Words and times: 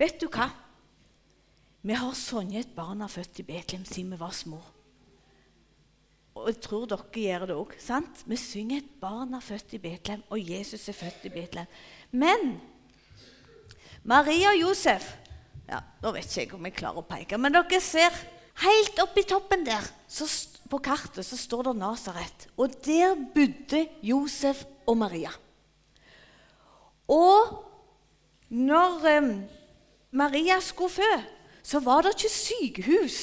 Vet 0.00 0.20
du 0.20 0.28
hva? 0.28 0.48
Vi 1.84 1.96
har 1.96 2.14
sånne 2.16 2.62
et 2.62 2.72
barn 2.74 3.04
er 3.04 3.12
født 3.12 3.42
i 3.42 3.46
Betlehem 3.46 3.84
siden 3.84 4.14
vi 4.14 4.20
var 4.20 4.32
små. 4.34 4.58
Og 6.34 6.48
jeg 6.50 6.60
tror 6.64 6.86
dere 6.90 7.20
gjør 7.22 7.44
det 7.50 7.56
òg. 7.60 7.74
Vi 8.26 8.38
synger 8.40 8.80
et 8.80 8.94
barn 9.00 9.36
er 9.36 9.44
født 9.44 9.76
i 9.76 9.82
Betlehem, 9.82 10.24
og 10.32 10.40
Jesus 10.40 10.88
er 10.90 10.96
født 10.96 11.28
i 11.28 11.34
Betlehem. 11.34 11.68
Men 12.10 12.56
Maria 14.02 14.50
og 14.52 14.60
Josef 14.60 15.14
ja, 15.64 15.78
Nå 16.02 16.10
vet 16.12 16.26
ikke 16.28 16.42
jeg 16.42 16.56
om 16.58 16.66
jeg 16.68 16.76
klarer 16.76 17.00
å 17.00 17.06
peke, 17.08 17.38
men 17.40 17.54
dere 17.54 17.78
ser 17.80 18.16
helt 18.60 18.98
oppi 19.00 19.22
toppen 19.24 19.62
der 19.64 19.86
så, 20.10 20.26
på 20.68 20.80
kartet 20.84 21.24
så 21.24 21.38
står 21.40 21.70
det 21.70 21.76
Nasaret. 21.80 22.48
Og 22.60 22.74
der 22.84 23.14
bodde 23.34 23.86
Josef 24.04 24.64
og 24.84 24.98
Maria. 25.00 25.32
Og 27.08 27.54
når 28.52 29.08
eh, 29.08 29.30
Maria 30.14 30.60
skulle 30.60 30.94
fø, 30.94 31.12
så 31.62 31.80
var 31.82 32.04
det 32.04 32.14
ikke 32.14 32.30
sykehus 32.30 33.18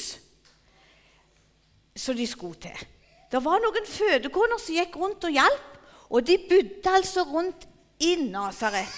som 1.96 2.16
de 2.16 2.26
skulle 2.26 2.60
til. 2.60 2.86
Det 3.32 3.40
var 3.44 3.62
noen 3.64 3.86
fødekoner 3.88 4.60
som 4.60 4.76
gikk 4.76 4.96
rundt 5.00 5.24
og 5.24 5.32
hjalp, 5.32 5.78
og 6.12 6.26
de 6.28 6.36
bodde 6.50 6.92
altså 6.92 7.24
rundt 7.24 7.64
i 8.02 8.14
Nasaret. 8.20 8.88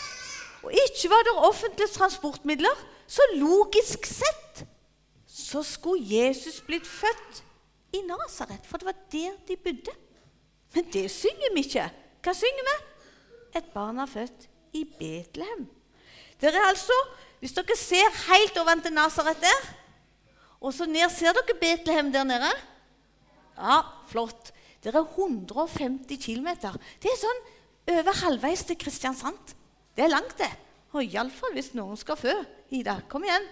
Og 0.64 0.72
ikke 0.72 1.10
var 1.12 1.22
det 1.26 1.34
offentlige 1.50 1.94
transportmidler, 1.94 2.82
så 3.06 3.22
logisk 3.36 4.06
sett 4.08 4.64
så 5.28 5.62
skulle 5.62 6.02
Jesus 6.02 6.60
blitt 6.66 6.86
født 6.86 7.42
i 7.94 8.00
Nasaret, 8.06 8.66
for 8.66 8.78
det 8.78 8.86
var 8.86 8.98
der 9.12 9.36
de 9.48 9.56
bodde. 9.56 9.94
Men 10.74 10.90
det 10.92 11.10
synger 11.10 11.54
vi 11.54 11.62
ikke. 11.66 11.86
Hva 12.24 12.34
synger 12.34 12.68
vi? 12.70 12.76
Et 13.58 13.66
barn 13.74 13.98
er 14.02 14.10
født 14.10 14.48
i 14.74 14.82
Betlehem. 14.98 15.68
Dere 16.44 16.60
er 16.60 16.68
altså, 16.68 16.96
Hvis 17.40 17.56
dere 17.56 17.76
ser 17.76 18.20
helt 18.28 18.58
over 18.60 18.80
til 18.84 18.92
Nasaret 18.92 19.40
der, 19.40 19.66
og 20.60 20.72
så 20.72 20.86
ned 20.88 21.08
Ser 21.12 21.32
dere 21.36 21.56
Betlehem 21.60 22.12
der 22.12 22.24
nede? 22.24 22.52
Ja, 23.56 23.80
flott. 24.08 24.52
Der 24.84 24.92
er 24.92 25.04
150 25.04 26.24
km. 26.24 26.48
Det 27.00 27.08
er 27.08 27.20
sånn 27.20 27.42
over 27.94 28.16
halvveis 28.24 28.64
til 28.66 28.76
Kristiansand. 28.80 29.54
Det 29.96 30.04
er 30.04 30.12
langt, 30.12 30.36
det. 30.40 30.50
Og 30.92 31.04
iallfall 31.04 31.54
hvis 31.56 31.72
noen 31.76 31.96
skal 32.00 32.18
fø. 32.18 32.32
Ida, 32.74 32.98
kom 33.08 33.24
igjen. 33.24 33.46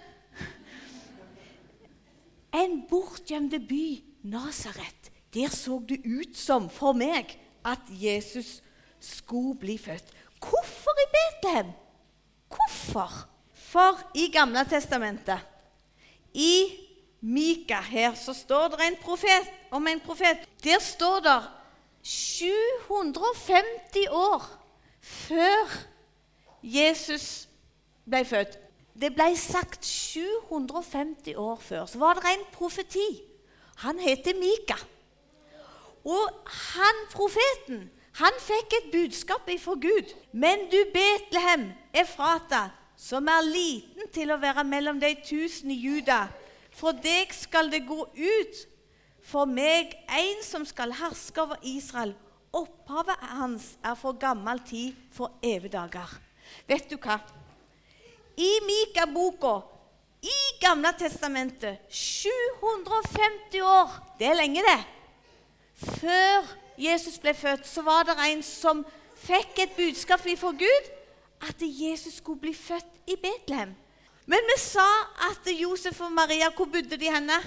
En 2.52 2.80
bortgjemte 2.90 3.60
by, 3.64 4.02
Nasaret. 4.28 5.12
Der 5.32 5.52
så 5.52 5.78
det 5.88 6.02
ut 6.04 6.36
som 6.36 6.68
for 6.68 6.96
meg 6.96 7.32
at 7.64 7.86
Jesus 7.88 8.58
skulle 9.00 9.56
bli 9.60 9.78
født. 9.80 10.12
Hvorfor 10.42 11.00
i 11.00 11.08
Betlehem? 11.14 11.72
Hvorfor? 12.52 13.28
For 13.54 13.98
i 14.14 14.30
Gamle 14.32 14.64
testamentet, 14.68 15.40
i 16.34 16.68
Mika 17.20 17.80
her, 17.80 18.14
så 18.14 18.34
står 18.34 18.68
det 18.68 18.86
en 18.86 18.96
profet, 19.02 19.52
om 19.70 19.86
en 19.86 20.00
profet. 20.00 20.38
Der 20.64 20.80
står 20.80 21.20
det 21.24 21.42
750 22.02 24.08
år 24.10 24.42
før 25.00 25.68
Jesus 26.62 27.48
ble 28.08 28.24
født. 28.24 28.58
Det 28.94 29.14
ble 29.14 29.36
sagt 29.38 29.86
750 29.86 31.36
år 31.36 31.60
før. 31.62 31.86
Så 31.86 31.98
var 31.98 32.18
det 32.18 32.34
en 32.34 32.44
profeti. 32.52 33.22
Han 33.86 33.98
heter 33.98 34.34
Mika. 34.38 34.76
Og 36.04 36.28
han 36.44 37.06
profeten 37.12 37.90
han 38.20 38.38
fikk 38.44 38.74
et 38.76 38.90
budskap 38.92 39.48
ifra 39.48 39.74
Gud. 39.80 40.12
Men 40.32 40.66
du, 40.72 40.78
Betlehem, 40.92 41.70
Efrata, 41.94 42.66
som 42.96 43.28
er 43.28 43.46
liten 43.46 44.10
til 44.12 44.32
å 44.32 44.40
være 44.40 44.64
mellom 44.68 45.00
de 45.00 45.14
tusen 45.24 45.72
i 45.72 45.78
Juda, 45.80 46.26
for 46.76 46.96
deg 46.96 47.32
skal 47.36 47.72
det 47.72 47.86
gå 47.88 48.04
ut 48.04 48.60
for 49.22 49.48
meg 49.48 49.94
en 50.10 50.44
som 50.44 50.64
skal 50.68 50.92
herske 50.98 51.40
over 51.40 51.60
Israel. 51.66 52.14
Opphavet 52.52 53.20
hans 53.32 53.72
er 53.80 53.96
for 53.96 54.18
gammel 54.20 54.60
tid, 54.66 54.96
for 55.14 55.38
evige 55.40 55.72
dager. 55.72 56.10
Vet 56.68 56.90
du 56.90 56.98
hva? 57.00 57.16
I 58.36 58.50
Mika-boka, 58.66 59.60
i 60.22 60.38
Gamle 60.62 60.92
testamentet, 60.94 61.80
750 61.90 63.64
år 63.66 63.96
Det 64.18 64.28
er 64.28 64.36
lenge, 64.38 64.62
det. 64.62 64.82
Før 65.98 66.46
Jesus 66.84 67.18
ble 67.18 67.34
født, 67.34 67.66
så 67.66 67.82
var 67.82 68.02
det 68.08 68.16
en 68.26 68.42
som 68.42 68.84
fikk 69.22 69.58
et 69.62 69.76
budskap 69.76 70.20
fra 70.20 70.50
Gud 70.50 70.90
at 71.42 71.62
Jesus 71.62 72.14
skulle 72.20 72.40
bli 72.40 72.54
født 72.54 73.02
i 73.06 73.16
Betlehem. 73.16 73.74
Men 74.26 74.46
vi 74.46 74.60
sa 74.60 74.86
at 75.30 75.48
Josef 75.60 76.00
og 76.00 76.12
Maria 76.12 76.50
Hvor 76.50 76.64
bodde 76.64 76.96
de 76.96 77.10
henne? 77.10 77.38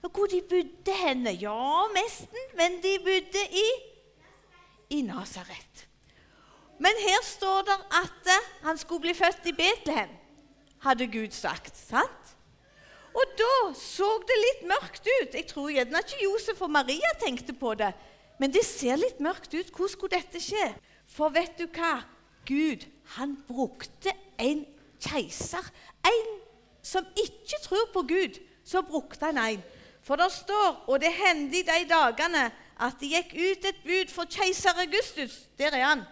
Hvor 0.00 0.26
de 0.26 0.42
bodde 0.48 0.96
henne? 1.06 1.30
Ja, 1.30 1.86
nesten. 1.94 2.38
Men 2.56 2.82
de 2.82 2.98
bodde 3.04 3.46
i 3.50 3.66
i 4.90 5.02
Nasaret. 5.02 5.88
Men 6.78 6.98
her 7.00 7.22
står 7.24 7.62
det 7.62 7.78
at 8.02 8.32
han 8.62 8.78
skulle 8.78 9.00
bli 9.00 9.14
født 9.14 9.46
i 9.46 9.52
Betlehem, 9.52 10.08
hadde 10.82 11.06
Gud 11.06 11.30
sagt. 11.30 11.76
sant? 11.76 12.36
Og 13.12 13.34
da 13.38 13.54
så 13.76 14.08
det 14.28 14.38
litt 14.40 14.64
mørkt 14.70 15.04
ut. 15.04 15.34
Jeg 15.34 15.46
tror 15.50 15.72
gjerne 15.72 16.00
ikke 16.04 16.22
Josef 16.24 16.62
og 16.64 16.72
Maria 16.72 17.12
tenkte 17.20 17.54
på 17.56 17.74
det. 17.78 17.92
Men 18.40 18.52
det 18.52 18.64
ser 18.66 18.96
litt 19.00 19.20
mørkt 19.22 19.52
ut. 19.52 19.68
Hvordan 19.68 19.92
skulle 19.92 20.16
dette 20.16 20.40
skje? 20.42 20.70
For 21.12 21.32
vet 21.34 21.58
du 21.60 21.66
hva? 21.68 22.00
Gud 22.48 22.86
han 23.16 23.36
brukte 23.46 24.14
en 24.40 24.64
keiser. 25.02 25.68
En 26.08 26.32
som 26.82 27.06
ikke 27.14 27.60
tror 27.62 27.86
på 27.94 28.02
Gud, 28.08 28.40
så 28.64 28.82
brukte 28.82 29.28
han 29.28 29.38
en. 29.38 29.62
For 30.02 30.18
det 30.18 30.32
står, 30.34 30.82
og 30.90 30.98
det 31.00 31.12
hendte 31.14 31.60
i 31.60 31.66
de 31.66 31.84
dagene, 31.90 32.48
at 32.82 32.98
det 32.98 33.12
gikk 33.12 33.36
ut 33.36 33.68
et 33.68 33.84
bud 33.84 34.10
for 34.10 34.26
keiser 34.26 34.74
Augustus 34.82 35.44
der 35.58 35.76
er 35.76 35.84
han, 35.86 36.02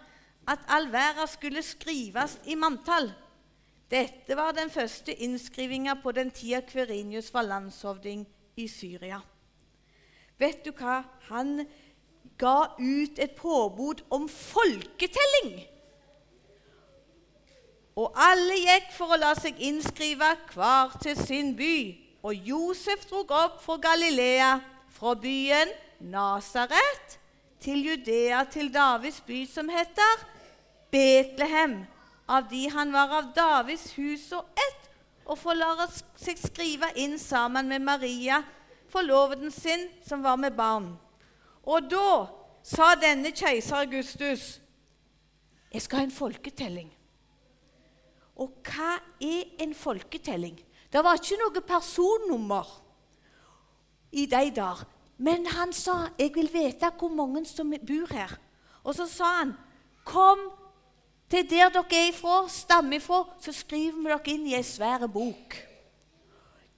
at 0.46 0.62
all 0.68 0.86
verden 0.92 1.26
skulle 1.26 1.62
skrives 1.66 2.38
i 2.46 2.54
manntall. 2.54 3.10
Dette 3.90 4.36
var 4.36 4.52
den 4.54 4.70
første 4.70 5.14
innskrivinga 5.14 5.96
på 6.02 6.12
den 6.14 6.30
tida 6.30 6.60
Kverinius 6.62 7.32
var 7.34 7.42
landshovding 7.42 8.22
i 8.56 8.68
Syria. 8.68 9.18
Vet 10.38 10.62
du 10.64 10.70
hva? 10.70 11.02
Han 11.32 11.64
ga 12.38 12.70
ut 12.78 13.18
et 13.18 13.34
påbud 13.36 14.04
om 14.14 14.28
folketelling. 14.30 15.52
Og 17.98 18.14
alle 18.14 18.60
gikk 18.62 18.92
for 18.94 19.10
å 19.10 19.18
la 19.18 19.34
seg 19.36 19.58
innskrive 19.58 20.30
hver 20.54 20.94
til 21.02 21.18
sin 21.18 21.52
by. 21.58 21.76
Og 22.22 22.46
Josef 22.46 23.08
drog 23.10 23.32
opp 23.34 23.62
fra 23.64 23.76
Galilea, 23.90 24.58
fra 24.94 25.16
byen 25.18 25.72
Nasaret, 26.12 27.18
til 27.60 27.82
Judea, 27.90 28.44
til 28.48 28.70
Davids 28.72 29.20
by, 29.26 29.44
som 29.50 29.68
heter 29.68 30.28
Betlehem 30.92 31.80
av 32.30 32.46
de 32.50 32.68
han 32.70 32.92
var 32.94 33.10
av 33.18 33.32
Davids 33.34 33.90
hus 33.98 34.28
og 34.36 34.46
ett, 34.54 34.86
og 35.26 35.38
forlar 35.38 35.82
seg 36.18 36.38
skrive 36.38 36.90
inn 36.98 37.16
sammen 37.18 37.68
med 37.70 37.82
Maria, 37.82 38.40
forloveden 38.90 39.50
sin, 39.54 39.88
som 40.06 40.22
var 40.22 40.38
med 40.38 40.54
barn. 40.56 40.92
Og 41.66 41.90
da 41.90 42.26
sa 42.66 42.94
denne 42.98 43.32
keiser 43.34 43.82
Augustus 43.82 44.56
jeg 45.70 45.84
skal 45.84 46.00
ha 46.00 46.06
en 46.08 46.14
folketelling. 46.14 46.88
Og 48.42 48.56
hva 48.66 48.96
er 49.22 49.52
en 49.62 49.74
folketelling? 49.76 50.56
Det 50.90 51.02
var 51.06 51.20
ikke 51.20 51.38
noe 51.38 51.62
personnummer 51.62 52.72
i 54.10 54.24
de 54.26 54.48
der. 54.56 54.82
Men 55.18 55.46
han 55.46 55.72
sa 55.72 56.08
'Jeg 56.18 56.34
vil 56.34 56.50
vite 56.52 56.90
hvor 56.98 57.08
mange 57.08 57.44
som 57.44 57.70
bor 57.70 58.06
her'. 58.10 58.38
Og 58.84 58.94
så 58.94 59.06
sa 59.06 59.24
han 59.24 59.54
'Kom 60.04 60.38
til 61.30 61.46
der 61.50 61.70
dere 61.70 61.84
er 61.94 62.08
ifra, 62.10 62.42
stammer 62.50 62.98
ifra, 62.98 63.22
så 63.40 63.52
skriver 63.54 63.98
vi 63.98 64.10
dere 64.10 64.32
inn 64.34 64.48
i 64.50 64.56
ei 64.58 64.64
svær 64.66 65.06
bok. 65.06 65.56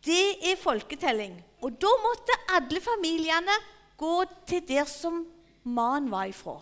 Det 0.05 0.51
er 0.51 0.61
folketelling. 0.61 1.39
Og 1.63 1.79
da 1.81 1.91
måtte 2.03 2.37
alle 2.57 2.81
familiene 2.83 3.55
gå 3.97 4.25
til 4.51 4.65
der 4.67 4.89
som 4.91 5.23
mannen 5.63 6.11
var 6.11 6.27
ifra. 6.31 6.59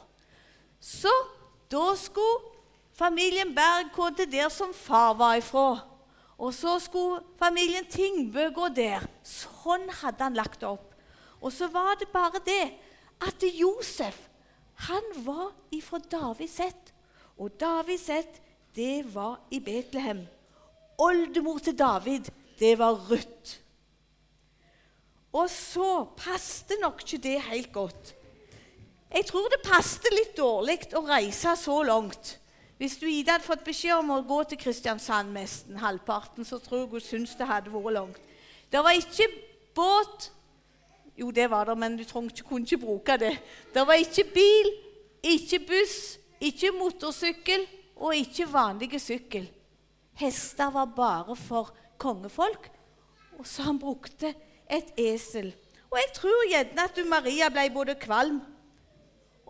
Så 0.81 1.13
da 1.73 1.95
skulle 1.97 2.53
familien 2.97 3.55
Berg 3.57 3.93
gå 3.97 4.11
til 4.17 4.29
der 4.33 4.49
som 4.53 4.75
far 4.77 5.15
var 5.17 5.41
ifra. 5.41 5.81
Og 6.41 6.55
så 6.55 6.79
skulle 6.81 7.21
familien 7.39 7.85
Tingbø 7.89 8.51
gå 8.57 8.69
der. 8.77 9.05
Sånn 9.25 9.89
hadde 10.03 10.25
han 10.25 10.37
lagt 10.37 10.61
det 10.61 10.69
opp. 10.69 10.95
Og 11.41 11.53
så 11.53 11.69
var 11.73 11.97
det 12.01 12.09
bare 12.13 12.41
det 12.45 12.65
at 13.25 13.45
Josef 13.57 14.29
han 14.87 15.13
var 15.25 15.51
ifra 15.73 15.99
Davids 15.99 16.61
ett. 16.61 16.90
Og 17.41 17.51
Davids 17.61 18.09
ett, 18.13 18.41
det 18.77 19.15
var 19.15 19.41
i 19.51 19.61
Betlehem. 19.65 20.27
Oldemor 21.01 21.59
til 21.59 21.79
David, 21.79 22.29
det 22.59 22.79
var 22.79 22.99
Ruth. 23.11 23.57
Og 25.33 25.51
så 25.51 26.05
passte 26.17 26.77
nok 26.83 27.01
ikke 27.01 27.23
det 27.23 27.39
helt 27.43 27.73
godt. 27.73 28.15
Jeg 29.15 29.27
tror 29.27 29.49
det 29.49 29.63
passte 29.65 30.13
litt 30.13 30.37
dårlig 30.39 30.79
å 30.95 31.03
reise 31.03 31.57
så 31.59 31.81
langt 31.83 32.37
Hvis 32.79 32.95
du 32.97 33.09
Ida 33.11 33.35
hadde 33.35 33.45
fått 33.45 33.65
beskjed 33.67 33.99
om 33.99 34.13
å 34.15 34.23
gå 34.25 34.39
til 34.49 34.57
Kristiansand 34.61 35.35
nesten 35.35 35.77
halvparten, 35.83 36.47
så 36.49 36.57
tror 36.63 36.85
jeg 36.85 36.89
hun 36.93 37.03
syntes 37.05 37.35
det 37.37 37.49
hadde 37.49 37.73
vært 37.73 37.93
langt. 37.93 38.21
Det 38.73 38.81
var 38.81 38.97
ikke 38.97 39.27
båt 39.77 40.31
Jo, 41.19 41.29
det 41.31 41.51
var 41.51 41.69
det, 41.69 41.77
men 41.77 41.99
du 41.99 42.07
ikke, 42.07 42.45
kunne 42.49 42.65
ikke 42.65 42.81
bruke 42.81 43.19
det. 43.21 43.35
Det 43.75 43.85
var 43.85 44.01
ikke 44.01 44.25
bil, 44.33 44.71
ikke 45.21 45.59
buss, 45.69 46.20
ikke 46.41 46.73
motorsykkel 46.77 47.67
og 47.97 48.17
ikke 48.17 48.49
vanlige 48.53 49.01
sykkel. 49.01 49.49
Hester 50.21 50.71
var 50.71 50.93
bare 50.97 51.37
for 51.37 51.75
kongefolk. 51.99 52.71
Og 53.39 53.47
så 53.47 53.69
han 53.69 53.79
brukte 53.79 54.35
et 54.71 54.95
esel. 55.01 55.53
Og 55.91 55.99
jeg 55.99 56.15
tror 56.17 56.49
gjerne 56.51 56.87
at 56.87 57.05
Maria 57.09 57.49
ble 57.53 57.69
både 57.75 57.97
kvalm 58.01 58.41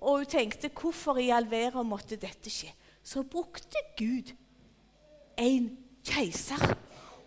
og 0.01 0.19
hun 0.19 0.29
tenkte 0.29 0.71
hvorfor 0.73 1.21
i 1.21 1.29
all 1.35 1.49
verden 1.51 1.89
måtte 1.89 2.17
dette 2.21 2.51
skje. 2.53 2.73
Så 3.05 3.23
brukte 3.23 3.81
Gud 3.99 4.33
en 5.41 5.71
keiser. 6.07 6.63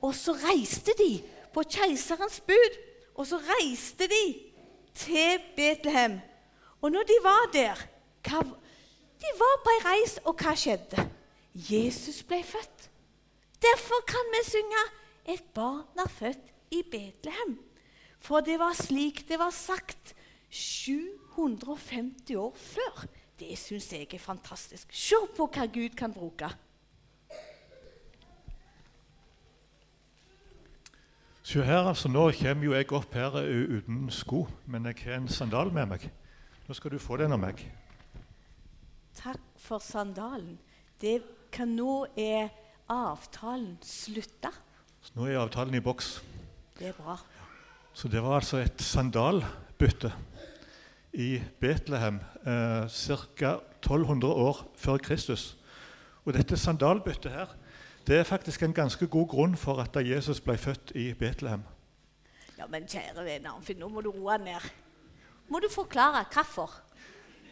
Og 0.01 0.16
så 0.18 0.33
reiste 0.33 0.94
de 0.98 1.21
på 1.54 1.63
keiserens 1.69 2.42
bud. 2.42 2.80
Og 3.13 3.27
så 3.30 3.38
reiste 3.38 4.09
de 4.09 4.24
til 4.98 5.42
Betlehem. 5.56 6.18
Og 6.81 6.92
når 6.92 7.06
de 7.09 7.18
var 7.24 7.50
der 7.54 7.83
hva, 8.25 8.42
De 9.23 9.31
var 9.39 9.59
på 9.63 9.71
ei 9.71 9.83
reis, 9.85 10.17
og 10.27 10.35
hva 10.35 10.51
skjedde? 10.59 11.05
Jesus 11.55 12.23
ble 12.27 12.41
født. 12.43 12.89
Derfor 13.63 14.03
kan 14.07 14.33
vi 14.33 14.41
synge 14.49 14.83
'Et 15.25 15.43
barn 15.53 15.99
er 15.99 16.09
født 16.09 16.51
i 16.71 16.83
Betlehem'. 16.91 17.57
For 18.19 18.39
det 18.39 18.59
var 18.59 18.73
slik 18.73 19.27
det 19.29 19.39
var 19.39 19.49
sagt 19.49 20.15
750 20.49 22.35
år 22.35 22.55
før. 22.55 23.05
Det 23.39 23.57
syns 23.57 23.93
jeg 23.93 24.13
er 24.13 24.19
fantastisk. 24.19 24.87
Se 24.91 25.15
på 25.37 25.47
hva 25.53 25.65
Gud 25.65 25.95
kan 25.97 26.13
bruke. 26.13 26.49
Se 31.43 31.63
her, 31.63 31.87
altså, 31.87 32.07
Nå 32.07 32.31
kommer 32.31 32.63
jo 32.63 32.73
jeg 32.73 32.91
opp 32.91 33.13
her 33.13 33.31
uten 33.77 34.11
sko, 34.11 34.47
men 34.65 34.85
jeg 34.85 34.95
har 35.03 35.15
en 35.15 35.27
sandal 35.27 35.73
med 35.73 35.85
meg. 35.85 36.11
Nå 36.67 36.73
skal 36.73 36.91
du 36.91 36.99
få 36.99 37.17
den 37.17 37.31
av 37.31 37.39
meg. 37.39 37.65
Takk 39.15 39.42
for 39.57 39.80
sandalen. 39.83 40.57
Det 41.01 41.21
kan 41.54 41.68
nå 41.75 42.06
er 42.18 42.50
avtalen 42.89 43.77
slutta. 43.86 44.51
Så 45.04 45.15
nå 45.15 45.27
er 45.27 45.39
avtalen 45.42 45.75
i 45.75 45.83
boks. 45.83 46.15
Det 46.80 46.89
er 46.89 46.98
bra. 46.98 47.18
Så 47.94 48.10
det 48.10 48.24
var 48.24 48.39
altså 48.39 48.57
et 48.63 48.81
sandalbytte 48.81 50.13
i 51.13 51.42
Betlehem 51.60 52.21
eh, 52.45 52.88
ca. 52.89 53.60
1200 53.83 54.33
år 54.33 54.63
før 54.75 54.98
Kristus. 54.98 55.57
Og 56.25 56.33
dette 56.33 56.57
sandalbyttet 56.57 57.31
her, 57.31 57.51
det 58.07 58.18
er 58.18 58.24
faktisk 58.24 58.63
en 58.63 58.74
ganske 58.74 59.07
god 59.07 59.27
grunn 59.27 59.57
for 59.57 59.81
at 59.83 59.95
Jesus 60.07 60.42
ble 60.42 60.57
født 60.57 60.92
i 60.95 61.13
Betlehem. 61.13 61.63
Ja, 62.57 62.68
Men 62.68 62.88
kjære 62.88 63.25
venner, 63.25 63.59
for 63.62 63.74
nå 63.77 63.89
må 63.89 64.01
du 64.01 64.09
roe 64.12 64.38
ned. 64.38 64.71
Må 65.50 65.59
du 65.59 65.68
forklare 65.71 66.25
hvorfor? 66.33 66.71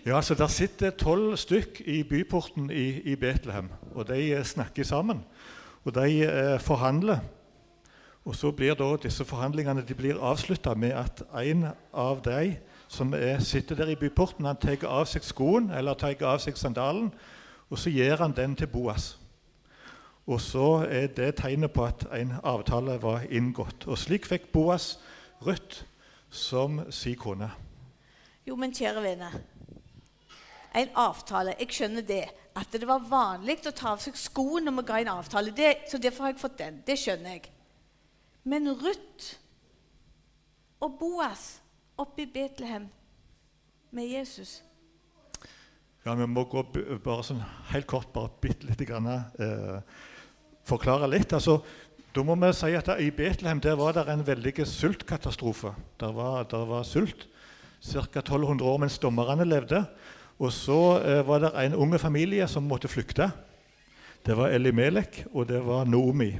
Ja, 0.06 0.21
så 0.21 0.36
Der 0.36 0.48
sitter 0.48 0.89
tolv 0.89 1.38
stykk 1.38 1.81
i 1.86 2.03
byporten 2.03 2.71
i, 2.71 3.01
i, 3.01 3.15
Betlehem. 3.15 3.69
og 3.95 4.07
De 4.07 4.31
eh, 4.31 4.44
snakker 4.44 4.83
sammen. 4.83 5.25
Og 5.83 5.95
de 5.95 6.24
eh, 6.24 6.59
forhandler. 6.59 7.19
Og 8.25 8.36
så 8.36 8.51
blir 8.51 8.74
da 8.74 8.95
disse 9.03 9.25
forhandlingene 9.25 9.86
de 9.88 9.94
blir 9.94 10.18
avslutta 10.21 10.74
med 10.74 10.92
at 10.92 11.24
en 11.45 11.68
av 11.94 12.21
de 12.25 12.57
som 12.88 13.13
er, 13.13 13.39
sitter 13.39 13.75
der 13.75 13.88
i 13.88 13.95
byporten, 13.95 14.45
han 14.45 14.57
tar 14.57 14.88
av 14.88 15.06
seg 15.06 15.24
skoen 15.24 15.69
eller 15.69 15.94
tar 15.94 16.18
av 16.21 16.39
seg 16.39 16.57
sandalen, 16.57 17.13
og 17.69 17.77
så 17.77 17.89
gir 17.89 18.18
han 18.18 18.33
den 18.33 18.56
til 18.56 18.68
Boas. 18.68 19.19
Og 20.27 20.42
så 20.42 20.86
er 20.89 21.07
det 21.07 21.36
tegnet 21.36 21.71
på 21.71 21.86
at 21.86 22.07
en 22.13 22.33
avtale 22.44 23.01
var 23.01 23.21
inngått. 23.30 23.88
Og 23.88 23.97
slik 23.97 24.25
fikk 24.25 24.51
Boas 24.51 25.00
Ruth 25.45 25.86
som 26.30 26.81
si 26.89 27.13
kone. 27.13 27.51
Jo, 28.47 28.56
men 28.56 28.74
kjære 28.74 29.04
venner 29.04 29.42
en 30.75 30.94
avtale. 30.95 31.56
Jeg 31.59 31.75
skjønner 31.75 32.06
det. 32.07 32.23
At 32.56 32.73
det 32.75 32.88
var 32.88 33.03
vanlig 33.07 33.62
å 33.68 33.71
ta 33.75 33.94
av 33.94 34.01
seg 34.03 34.18
skoene 34.19 34.68
når 34.68 34.81
vi 34.81 34.88
ga 34.89 35.00
en 35.01 35.13
avtale. 35.13 35.53
Det, 35.56 35.71
så 35.91 36.00
derfor 36.01 36.27
har 36.27 36.33
jeg 36.33 36.41
fått 36.41 36.57
den. 36.59 36.81
Det 36.88 36.97
skjønner 37.00 37.38
jeg. 37.38 37.51
Men 38.44 38.71
Ruth 38.73 39.35
og 40.81 40.97
Boas 41.00 41.62
oppe 42.01 42.25
i 42.25 42.31
Betlehem 42.31 42.88
med 43.94 44.07
Jesus 44.09 44.62
Ja, 46.06 46.15
Vi 46.18 46.25
må 46.25 46.47
gå 46.50 46.63
bare 47.03 47.21
sånn 47.27 47.44
helt 47.69 47.85
kort, 47.85 48.09
bare 48.15 48.31
bitte 48.41 48.65
lite 48.65 48.88
grann 48.89 49.06
eh, 49.12 49.77
Forklare 50.65 51.09
litt. 51.12 51.33
altså 51.38 51.59
da 52.12 52.23
må 52.27 52.35
vi 52.35 52.50
si 52.56 52.73
at 52.75 52.89
I 53.00 53.12
Betlehem 53.15 53.62
der 53.63 53.77
var 53.79 53.94
det 53.95 54.03
en 54.12 54.25
veldig 54.27 54.65
sultkatastrofe. 54.68 55.71
Der 56.00 56.12
var, 56.12 56.44
var 56.68 56.83
sult 56.83 57.27
ca. 57.79 58.19
1200 58.19 58.65
år 58.68 58.81
mens 58.83 59.00
dommerne 59.00 59.45
levde. 59.47 59.85
Og 60.42 60.50
så 60.54 60.80
eh, 61.06 61.22
var 61.28 61.44
det 61.44 61.52
en 61.66 61.78
unge 61.78 62.00
familie 62.02 62.48
som 62.50 62.66
måtte 62.66 62.90
flykte. 62.90 63.30
Det 64.26 64.38
var 64.38 64.54
Elimelek 64.54 65.26
og 65.34 65.48
det 65.50 65.62
var 65.66 65.86
Noomi. 65.86 66.32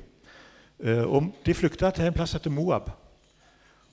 Eh, 0.82 1.04
og 1.06 1.30
de 1.46 1.54
flykta 1.54 1.92
til 1.94 2.10
en 2.10 2.16
plass 2.18 2.34
etter 2.36 2.54
Moab. 2.54 2.90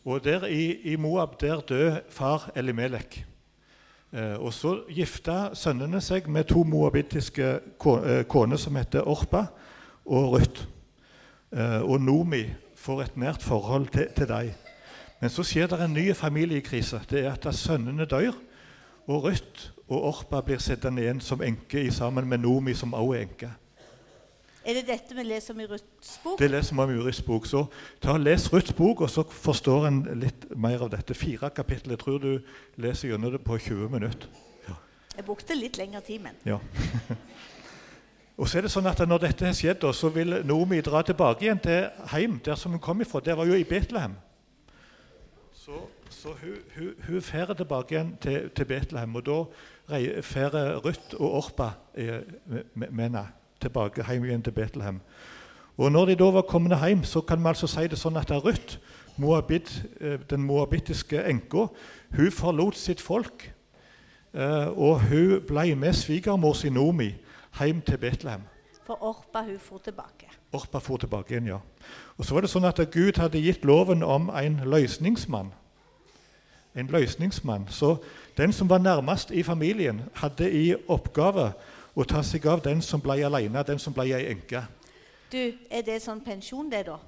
Og 0.09 0.25
der 0.25 0.47
i, 0.49 0.93
i 0.93 0.97
Moab 0.97 1.37
der 1.41 1.61
døde 1.61 2.01
far 2.09 2.51
Elimelek. 2.57 3.25
Eh, 4.13 4.41
og 4.41 4.55
Så 4.57 4.79
gifta 4.89 5.51
sønnene 5.55 6.01
seg 6.01 6.31
med 6.33 6.49
to 6.49 6.65
moabittiske 6.65 7.49
eh, 7.61 8.23
koner 8.25 8.57
som 8.57 8.77
heter 8.81 9.05
Orpa 9.05 9.45
og 10.07 10.33
Ruth. 10.33 10.65
Eh, 11.53 11.83
og 11.85 12.01
Nomi 12.01 12.47
får 12.77 13.03
et 13.03 13.21
nært 13.21 13.45
forhold 13.45 13.91
til, 13.93 14.09
til 14.17 14.29
dem. 14.29 14.51
Men 15.21 15.31
så 15.31 15.45
skjer 15.45 15.69
det 15.69 15.83
en 15.85 15.93
ny 15.93 16.15
familiekrise. 16.17 17.03
Det 17.11 17.27
er 17.27 17.35
at 17.37 17.55
sønnene 17.55 18.07
dør. 18.09 18.33
Og 19.09 19.25
Ruth 19.25 19.71
og 19.89 20.05
Orpa 20.05 20.43
blir 20.45 20.61
sittende 20.61 21.01
igjen 21.03 21.21
som 21.25 21.41
enke 21.41 21.87
sammen 21.93 22.29
med 22.29 22.43
Nomi, 22.45 22.75
som 22.77 22.93
også 22.93 23.15
er 23.17 23.25
enke. 23.25 23.49
Er 24.69 24.77
det 24.77 24.83
dette 24.85 25.15
vi 25.17 25.23
leser 25.25 25.55
om 25.55 25.61
i 25.65 25.67
Ruths 25.67 26.19
bok? 26.21 26.35
Det 26.39 26.51
leser 26.51 26.75
vi 26.77 26.83
om 26.83 26.91
i 26.93 26.99
Ruths 27.01 27.23
bok. 27.25 27.47
Så 27.49 27.63
ta 28.05 28.13
og 28.13 28.21
Les 28.21 28.45
Ruths 28.53 28.75
bok, 28.77 29.01
og 29.01 29.09
så 29.11 29.25
forstår 29.25 29.87
en 29.89 30.03
litt 30.21 30.45
mer 30.53 30.85
av 30.85 30.91
dette. 30.93 31.17
Fire 31.17 31.49
kapittel. 31.57 31.95
Jeg 31.95 32.03
tror 32.03 32.19
du 32.21 32.35
leser 32.77 33.09
gjennom 33.09 33.33
det 33.33 33.41
på 33.47 33.57
20 33.57 33.89
minutter. 33.95 34.29
Ja. 34.69 34.77
Jeg 35.17 35.25
brukte 35.25 35.57
litt 35.57 35.81
lengre 35.81 36.05
tid, 36.05 36.21
men. 36.27 36.37
Ja. 36.45 36.59
og 38.39 38.45
så 38.45 38.59
er 38.59 38.69
det 38.69 38.75
sånn 38.77 38.93
at 38.93 39.01
Når 39.09 39.25
dette 39.25 39.49
har 39.49 39.57
skjedd, 39.57 39.89
så 39.97 40.13
vil 40.13 40.43
Nomi 40.45 40.83
dra 40.85 41.01
tilbake 41.01 41.49
igjen 41.49 41.65
til 41.65 41.89
heim, 42.12 42.37
der 42.45 42.61
som 42.61 42.77
hun 42.77 42.85
kom 42.85 43.00
ifra. 43.00 43.25
Det 43.25 43.41
var 43.41 43.49
jo 43.49 43.57
i 43.57 43.65
Betlehem. 43.65 44.21
Så, 45.57 45.81
så 46.11 46.29
hun, 46.29 46.57
hun, 46.77 46.95
hun 47.07 47.23
fer 47.23 47.53
tilbake 47.55 47.95
igjen 47.95 48.17
til, 48.21 48.50
til 48.50 48.65
Betlehem. 48.65 49.15
Og 49.17 49.27
da 49.27 49.99
fer 50.23 50.55
Ruth 50.85 51.15
og 51.21 51.35
Orpa 51.35 51.71
eh, 51.95 52.21
med, 52.75 53.00
henne 53.00 53.27
tilbake 53.61 54.05
hjem 54.07 54.25
igjen 54.25 54.43
til 54.43 54.53
Betlehem. 54.53 55.00
Og 55.79 55.93
når 55.93 56.05
de 56.05 56.17
da 56.19 56.31
var 56.35 56.43
kommet 56.43 56.79
hjem, 56.79 57.05
så 57.05 57.21
kan 57.21 57.43
vi 57.43 57.49
altså 57.49 57.67
si 57.71 57.87
det 57.87 57.99
sånn 57.99 58.19
at 58.19 58.31
Ruth, 58.31 58.79
Moabit, 59.19 59.71
eh, 60.00 60.19
den 60.31 60.45
moabittiske 60.47 61.25
enka, 61.27 61.67
hun 62.17 62.33
forlot 62.33 62.77
sitt 62.79 63.00
folk. 63.00 63.49
Eh, 64.35 64.69
og 64.79 65.00
hun 65.09 65.41
ble 65.47 65.75
med 65.75 65.93
svigermor 65.93 66.55
sin 66.55 66.77
Nomi 66.79 67.12
hjem 67.59 67.81
til 67.83 67.99
Betlehem. 67.99 68.45
For 68.87 69.03
Orpa 69.03 69.43
hun 69.45 69.59
for 69.59 69.79
tilbake. 69.85 70.31
Orpa 70.53 70.79
for 70.79 70.97
tilbake 70.97 71.35
igjen, 71.35 71.47
ja. 71.47 71.59
Og 72.17 72.25
så 72.25 72.35
var 72.35 72.45
det 72.45 72.50
sånn 72.50 72.69
at 72.69 72.81
Gud 72.93 73.19
hadde 73.21 73.41
gitt 73.43 73.65
loven 73.65 74.03
om 74.03 74.31
en 74.31 74.61
løsningsmann. 74.65 75.50
En 76.78 76.87
løsningsmann. 76.87 77.66
Så 77.70 77.97
den 78.37 78.52
som 78.54 78.70
var 78.70 78.78
nærmest 78.78 79.32
i 79.35 79.42
familien, 79.42 80.02
hadde 80.14 80.47
i 80.47 80.75
oppgave 80.88 81.50
å 81.99 82.04
ta 82.06 82.23
seg 82.23 82.47
av 82.47 82.62
den 82.62 82.82
som 82.85 83.02
ble 83.02 83.18
alene, 83.26 83.64
den 83.66 83.80
som 83.82 83.94
ble 83.97 84.06
ei 84.14 84.28
enke. 84.30 84.62
Du, 85.32 85.40
Er 85.70 85.82
det 85.82 85.99
sånn 86.02 86.20
pensjon, 86.25 86.70
det, 86.70 86.87
da? 86.87 86.99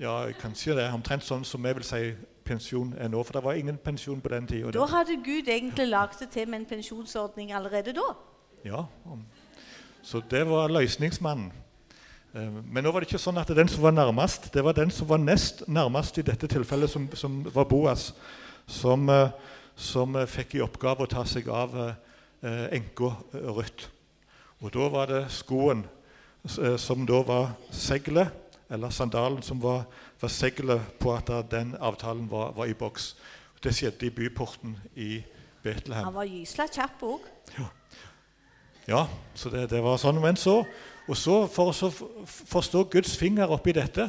Ja, 0.00 0.24
kanskje 0.40 0.78
det. 0.78 0.88
Omtrent 0.96 1.26
sånn 1.26 1.44
som 1.44 1.64
jeg 1.66 1.76
vil 1.76 1.84
si 1.84 2.02
pensjon 2.44 2.94
er 2.98 3.10
nå. 3.12 3.22
For 3.22 3.36
det 3.36 3.44
var 3.44 3.58
ingen 3.60 3.78
pensjon 3.78 4.20
på 4.20 4.32
den 4.32 4.48
tida. 4.48 4.72
Da 4.74 4.86
hadde 4.90 5.18
Gud 5.24 5.48
egentlig 5.48 5.86
lagd 5.90 6.22
det 6.22 6.30
til 6.32 6.48
med 6.48 6.62
en 6.62 6.70
pensjonsordning 6.72 7.52
allerede 7.52 7.92
da? 7.94 8.06
Ja. 8.64 8.86
Så 10.02 10.22
det 10.30 10.46
var 10.48 10.72
løsningsmannen. 10.72 11.52
Eh, 12.34 12.50
men 12.64 12.84
nå 12.84 12.92
var 12.92 13.02
det 13.02 13.10
ikke 13.10 13.20
sånn 13.20 13.40
at 13.42 13.50
den 13.54 13.68
som 13.68 13.84
var 13.84 13.94
nærmest, 13.94 14.52
det 14.54 14.64
var 14.64 14.76
den 14.76 14.90
som 14.94 15.08
var 15.10 15.20
nest 15.20 15.64
nærmest 15.68 16.18
i 16.18 16.26
dette 16.26 16.48
tilfellet, 16.48 16.90
som, 16.90 17.08
som 17.14 17.40
var 17.54 17.66
Boas, 17.68 18.12
som, 18.66 19.08
eh, 19.08 19.30
som 19.76 20.18
fikk 20.26 20.56
i 20.58 20.64
oppgave 20.64 21.06
å 21.06 21.10
ta 21.10 21.24
seg 21.24 21.48
av 21.48 21.76
eh, 21.78 21.94
eh, 22.42 22.66
enka 22.76 23.14
Ruth. 23.32 23.88
Og 24.60 24.72
da 24.74 24.88
var 24.92 25.08
det 25.08 25.22
skoen 25.32 25.86
eh, 26.44 26.76
som 26.76 27.06
da 27.08 27.22
var 27.24 27.52
seglet, 27.72 28.28
eller 28.70 28.92
sandalen 28.94 29.42
som 29.42 29.60
var, 29.62 29.86
var 30.20 30.30
seglet 30.30 30.94
på 31.00 31.14
at 31.16 31.32
den 31.50 31.74
avtalen 31.80 32.28
var, 32.30 32.52
var, 32.56 32.68
i 32.68 32.76
boks. 32.76 33.14
Det 33.62 33.72
skjedde 33.76 34.06
i 34.06 34.14
byporten 34.14 34.76
i 34.94 35.24
Betlehem. 35.64 36.04
Han 36.04 36.14
var 36.14 36.28
gysla 36.28 36.68
kjapp 36.70 37.02
òg. 37.04 37.26
Ja. 37.58 37.68
Ja, 38.88 39.02
så 39.34 39.50
det, 39.52 39.66
det 39.70 39.82
var 39.84 39.98
sånn. 40.00 40.20
Men 40.22 40.38
så, 40.40 40.62
og 41.06 41.18
så 41.18 41.44
for 41.52 41.70
å 41.70 41.90
forstå 42.24 42.86
Guds 42.92 43.12
finger 43.18 43.52
oppi 43.52 43.74
dette 43.76 44.08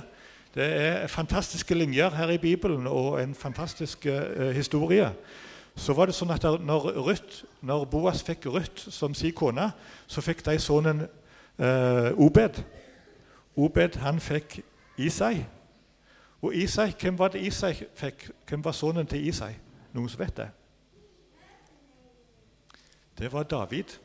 Det 0.56 0.64
er 0.64 1.08
fantastiske 1.08 1.76
linjer 1.76 2.10
her 2.10 2.30
i 2.30 2.38
Bibelen 2.38 2.88
og 2.88 3.24
en 3.24 3.36
fantastisk 3.36 4.06
eh, 4.06 4.52
historie. 4.52 5.14
Så 5.76 5.94
var 5.96 6.10
det 6.10 6.16
sånn 6.16 6.34
at 6.36 6.44
når, 6.44 6.90
Ruth, 7.00 7.46
når 7.64 7.86
Boas 7.88 8.24
fikk 8.28 8.50
Ruth 8.52 8.92
som 8.92 9.16
sin 9.16 9.32
kone, 9.32 9.70
så 10.12 10.22
fikk 10.22 10.44
de 10.46 10.58
sønnen 10.60 11.06
eh, 11.56 12.12
Obed. 12.20 12.60
Obed 13.56 13.96
han 14.04 14.20
fikk 14.20 14.60
Isai. 15.00 15.46
Og 16.42 16.56
Isai, 16.56 16.92
hvem 17.00 17.20
var 17.20 17.32
det 17.32 17.46
Isai 17.48 17.74
fikk? 17.96 18.28
Hvem 18.50 18.66
var 18.66 18.76
sønnen 18.76 19.08
til 19.08 19.24
Isai? 19.32 19.54
Noen 19.96 20.12
som 20.12 20.20
vet 20.20 20.36
det? 20.38 20.50
Det 23.20 23.32
var 23.32 23.48
David. 23.48 23.96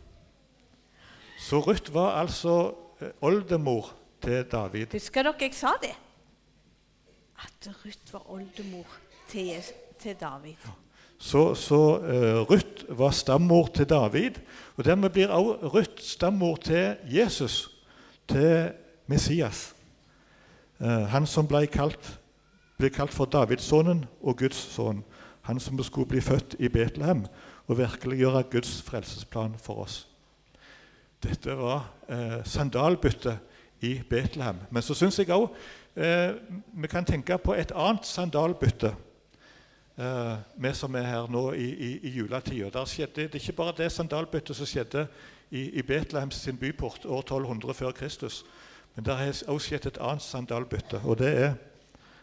Så 1.42 1.58
Ruth 1.58 1.94
var 1.94 2.20
altså 2.22 2.74
eh, 3.00 3.10
oldemor 3.20 3.96
til 4.22 4.44
David. 4.52 4.94
Husker 4.94 5.26
dere 5.26 5.50
jeg 5.50 5.58
sa 5.58 5.74
det? 5.82 5.96
At 7.38 7.70
Ruth 7.84 8.12
var 8.12 8.30
oldemor 8.30 8.86
til, 9.28 9.62
til 9.98 10.16
David. 10.20 10.54
Ja. 10.64 10.70
Så, 11.18 11.54
så 11.54 11.80
uh, 11.98 12.50
Ruth 12.50 12.84
var 12.88 13.10
stammor 13.10 13.66
til 13.66 13.88
David. 13.88 14.30
Og 14.76 14.84
dermed 14.84 15.10
blir 15.10 15.28
også 15.28 15.68
Ruth 15.74 16.02
stammor 16.02 16.56
til 16.56 16.96
Jesus, 17.04 17.70
til 18.28 18.70
Messias. 19.06 19.74
Uh, 20.80 20.86
han 20.86 21.26
som 21.26 21.48
ble 21.48 21.66
kalt, 21.66 22.18
ble 22.78 22.90
kalt 22.90 23.12
for 23.12 23.24
Davidssonen 23.24 24.04
og 24.22 24.36
Guds 24.36 24.58
sønn. 24.74 25.04
Han 25.46 25.60
som 25.60 25.82
skulle 25.82 26.08
bli 26.08 26.20
født 26.20 26.56
i 26.58 26.68
Betlehem 26.68 27.26
og 27.66 27.78
virkelig 27.78 28.18
gjøre 28.18 28.42
Guds 28.50 28.82
frelsesplan 28.82 29.54
for 29.62 29.84
oss. 29.86 30.08
Dette 31.22 31.56
var 31.58 31.86
eh, 32.08 32.42
sandalbyttet 32.44 33.38
i 33.80 34.02
Betlehem. 34.10 34.58
Men 34.70 34.82
så 34.82 34.94
syns 34.94 35.18
jeg 35.18 35.30
òg 35.34 35.48
eh, 35.96 36.34
vi 36.72 36.88
kan 36.88 37.04
tenke 37.04 37.38
på 37.38 37.54
et 37.54 37.72
annet 37.74 38.06
sandalbytte. 38.06 38.94
Eh, 39.98 40.36
vi 40.56 40.72
som 40.74 40.94
er 40.94 41.02
her 41.08 41.28
nå 41.32 41.52
i, 41.52 41.68
i, 41.70 41.90
i 42.02 42.10
juletida. 42.18 42.84
Det 42.84 43.18
er 43.24 43.34
ikke 43.34 43.52
bare 43.52 43.74
det 43.78 43.92
sandalbyttet 43.92 44.56
som 44.56 44.66
skjedde 44.66 45.06
i, 45.50 45.70
i 45.78 45.82
Betlehems 45.82 46.34
sin 46.34 46.56
byport 46.56 47.04
år 47.04 47.20
1200 47.20 47.74
før 47.74 47.90
Kristus. 47.90 48.44
Men 48.94 49.04
det 49.04 49.16
har 49.16 49.42
også 49.46 49.66
skjedd 49.66 49.86
et 49.86 49.98
annet 50.00 50.22
sandalbytte. 50.22 51.00
Og 51.04 51.18
det 51.18 51.32
er 51.38 51.54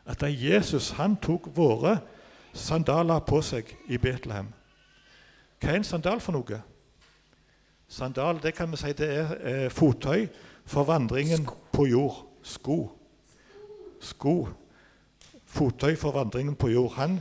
at 0.06 0.22
da 0.22 0.28
Jesus 0.28 0.92
han 0.98 1.16
tok 1.16 1.48
våre 1.56 1.98
sandaler 2.54 3.20
på 3.26 3.42
seg 3.42 3.70
i 3.88 3.98
Betlehem 3.98 4.50
Hva 5.62 5.72
er 5.72 5.80
en 5.80 5.88
sandal 5.88 6.20
for 6.22 6.36
noe? 6.36 6.60
Sandal 7.88 8.42
det 8.44 8.52
kan 8.58 8.72
vi 8.72 8.78
si 8.82 8.92
det 8.98 9.08
er 9.08 9.32
eh, 9.48 9.70
fottøy 9.72 10.28
for 10.66 10.84
vandringen 10.84 11.48
på 11.72 11.88
jord. 11.88 12.26
Sko. 12.44 13.03
Sko. 14.04 14.48
Fottøy 15.46 15.96
for 16.00 16.12
vandringen 16.16 16.56
på 16.56 16.70
jord. 16.74 16.94
Han, 16.98 17.20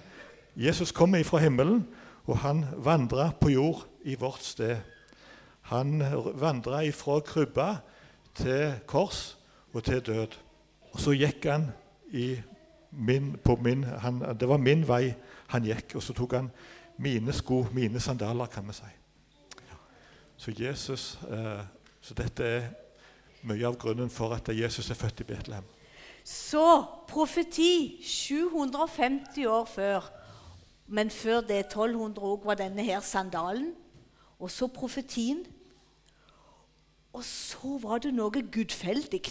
Jesus 0.56 0.92
kom 0.92 1.14
ifra 1.14 1.38
himmelen, 1.42 1.86
og 2.24 2.38
han 2.38 2.64
vandra 2.76 3.30
på 3.40 3.50
jord 3.52 3.86
i 4.04 4.14
vårt 4.14 4.42
sted. 4.42 4.76
Han 5.72 6.02
vandra 6.34 6.82
ifra 6.86 7.20
krybba 7.20 7.76
til 8.34 8.74
kors 8.86 9.38
og 9.72 9.84
til 9.84 10.00
død. 10.00 10.38
Og 10.92 11.00
så 11.00 11.14
gikk 11.16 11.46
han 11.48 11.70
min, 12.90 13.36
på 13.44 13.56
min 13.56 13.84
han, 13.84 14.20
Det 14.40 14.48
var 14.48 14.56
min 14.56 14.88
vei 14.88 15.14
han 15.48 15.64
gikk, 15.64 15.96
og 15.96 16.02
så 16.02 16.12
tok 16.12 16.32
han 16.32 16.50
mine 16.98 17.32
sko, 17.32 17.66
mine 17.72 18.00
sandaler, 18.00 18.46
kan 18.46 18.68
vi 18.68 18.72
si. 18.72 18.90
Så, 20.36 20.52
Jesus, 20.58 21.18
eh, 21.30 21.60
så 22.00 22.14
dette 22.14 22.44
er 22.44 22.64
mye 23.42 23.66
av 23.66 23.76
grunnen 23.78 24.10
for 24.10 24.34
at 24.34 24.48
Jesus 24.48 24.90
er 24.90 24.98
født 24.98 25.20
i 25.20 25.24
Betlehem. 25.24 25.64
Så 26.24 26.84
profeti 27.08 27.98
750 28.02 29.46
år 29.46 29.64
før, 29.64 30.06
men 30.86 31.10
før 31.10 31.40
det 31.40 31.58
1200 31.66 32.26
år, 32.26 32.40
var 32.44 32.54
denne 32.54 32.82
her 32.82 33.00
sandalen. 33.00 33.74
Og 34.38 34.50
så 34.50 34.66
profetien. 34.66 35.44
Og 37.12 37.24
så 37.24 37.78
var 37.82 37.98
det 37.98 38.14
noe 38.14 38.42
gudfeldig. 38.52 39.22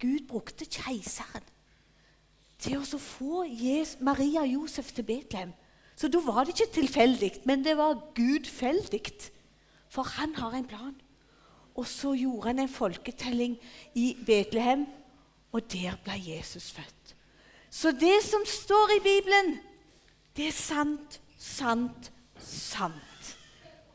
Gud 0.00 0.26
brukte 0.28 0.66
keiseren 0.66 1.44
til 2.58 2.80
å 2.80 2.98
få 3.00 3.44
Maria 4.00 4.42
og 4.42 4.52
Josef 4.52 4.92
til 4.96 5.04
Betlehem. 5.04 5.52
Så 5.96 6.08
da 6.12 6.20
var 6.20 6.44
det 6.44 6.56
ikke 6.56 6.74
tilfeldig, 6.80 7.30
men 7.48 7.64
det 7.64 7.76
var 7.76 8.00
gudfeldig. 8.16 9.02
For 9.88 10.02
han 10.02 10.34
har 10.34 10.56
en 10.56 10.68
plan. 10.68 10.94
Og 11.76 11.86
så 11.86 12.14
gjorde 12.16 12.48
han 12.48 12.58
en 12.64 12.72
folketelling 12.72 13.56
i 13.94 14.16
Betlehem, 14.26 14.86
og 15.56 15.64
der 15.72 15.96
ble 16.04 16.16
Jesus 16.20 16.70
født. 16.76 17.14
Så 17.70 17.92
det 17.96 18.18
som 18.24 18.44
står 18.46 18.96
i 18.96 19.00
Bibelen, 19.04 19.58
det 20.36 20.50
er 20.50 20.56
sant, 20.56 21.20
sant, 21.40 22.10
sant. 22.38 23.05